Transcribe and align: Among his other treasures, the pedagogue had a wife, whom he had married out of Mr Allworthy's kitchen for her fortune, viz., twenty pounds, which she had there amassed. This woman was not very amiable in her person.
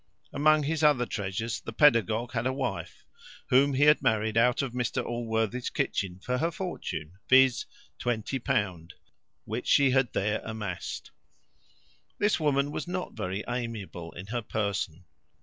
Among 0.33 0.63
his 0.63 0.81
other 0.81 1.05
treasures, 1.05 1.61
the 1.61 1.71
pedagogue 1.71 2.31
had 2.31 2.47
a 2.47 2.51
wife, 2.53 3.05
whom 3.49 3.75
he 3.75 3.83
had 3.83 4.01
married 4.01 4.35
out 4.35 4.63
of 4.63 4.73
Mr 4.73 5.05
Allworthy's 5.05 5.69
kitchen 5.69 6.17
for 6.19 6.39
her 6.39 6.49
fortune, 6.49 7.19
viz., 7.29 7.67
twenty 7.99 8.39
pounds, 8.39 8.95
which 9.45 9.67
she 9.67 9.91
had 9.91 10.11
there 10.13 10.41
amassed. 10.43 11.11
This 12.17 12.39
woman 12.39 12.71
was 12.71 12.87
not 12.87 13.13
very 13.13 13.43
amiable 13.47 14.11
in 14.13 14.25
her 14.25 14.41
person. 14.41 15.05